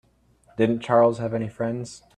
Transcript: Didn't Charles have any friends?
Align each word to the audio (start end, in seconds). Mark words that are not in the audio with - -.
Didn't 0.57 0.79
Charles 0.79 1.19
have 1.19 1.31
any 1.35 1.47
friends? 1.47 2.01